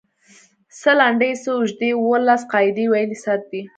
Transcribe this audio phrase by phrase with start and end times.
[0.79, 3.61] څۀ لنډې څۀ اوږدې اووه لس قاعدې ويلی سر دی